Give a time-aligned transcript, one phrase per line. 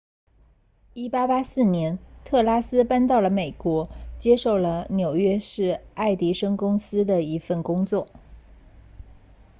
[0.95, 8.07] 1884年特斯拉搬到了美国接受了纽约市爱迪生公司的一份工作